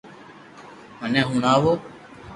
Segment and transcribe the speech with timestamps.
[0.99, 1.71] مني ھڻاووُ